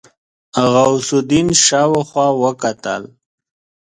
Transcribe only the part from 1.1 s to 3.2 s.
الدين شاوخوا وکتل.